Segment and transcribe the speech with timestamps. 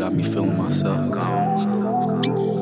[0.00, 1.10] got me feeling myself.
[1.10, 2.59] Gone.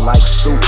[0.00, 0.60] like soup.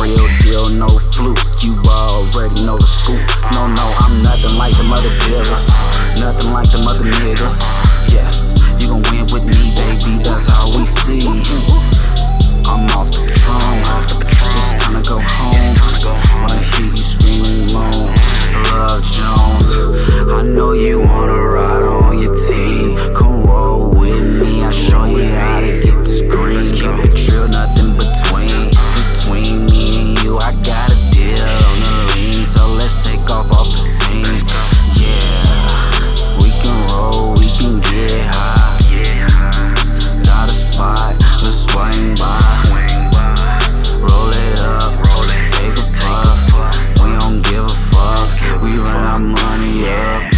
[0.00, 1.38] Real deal, no fluke.
[1.62, 3.20] You already know the scoop.
[3.52, 5.68] No, no, I'm nothing like the mother dealers.
[6.20, 7.58] Nothing like the mother niggas.
[8.12, 10.22] Yes, you gon' win with me, baby.
[10.22, 11.26] That's how we see.
[12.68, 13.80] I'm off the throne.
[14.56, 15.74] It's time to go home.
[16.42, 18.14] Wanna hear you screaming alone.
[18.72, 19.68] Love Jones.
[20.30, 21.37] I know you wanna.
[49.28, 50.37] money up.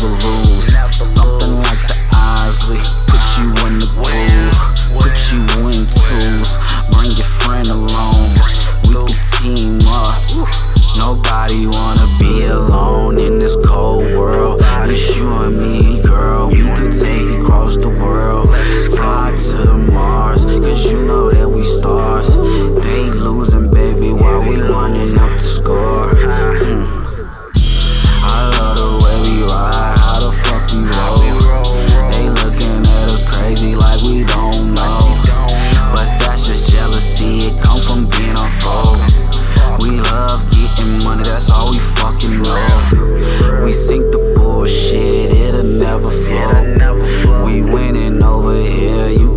[0.00, 0.66] never lose.
[1.02, 2.78] Something like the Osley,
[3.08, 4.58] put you in the groove,
[4.94, 6.56] put you in twos.
[6.92, 8.34] Bring your friend along,
[8.84, 10.22] we can team up.
[10.96, 11.87] Nobody wants.
[33.98, 35.22] like we don't know.
[35.92, 38.96] But that's just jealousy, it come from being a hoe.
[39.78, 43.64] We love getting money, that's all we fucking know.
[43.64, 47.44] We sink the bullshit, it'll never flow.
[47.44, 49.27] We winning over here, you